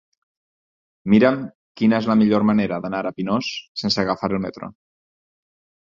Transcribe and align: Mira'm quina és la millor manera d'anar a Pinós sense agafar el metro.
Mira'm 1.13 1.37
quina 1.81 1.99
és 2.03 2.09
la 2.11 2.17
millor 2.23 2.47
manera 2.51 2.81
d'anar 2.87 3.03
a 3.11 3.15
Pinós 3.19 3.53
sense 3.85 4.03
agafar 4.05 4.31
el 4.39 4.45
metro. 4.47 4.71